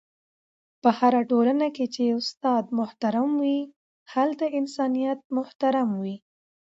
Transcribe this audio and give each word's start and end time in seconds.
په 0.81 0.89
هره 0.99 1.21
ټولنه 1.31 1.67
کي 1.75 1.85
چي 1.93 2.03
استاد 2.19 2.63
محترم 2.79 3.29
وي، 3.43 3.59
هلته 4.13 4.45
انسانیت 4.59 5.19
محترم 5.37 5.89
وي.. 6.01 6.15